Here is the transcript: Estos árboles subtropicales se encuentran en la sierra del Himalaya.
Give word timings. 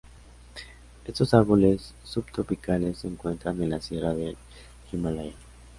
Estos 1.05 1.31
árboles 1.35 1.93
subtropicales 2.03 2.97
se 2.97 3.07
encuentran 3.07 3.61
en 3.61 3.69
la 3.69 3.79
sierra 3.81 4.15
del 4.15 4.35
Himalaya. 4.91 5.35